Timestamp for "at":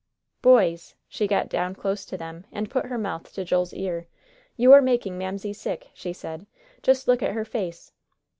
7.21-7.33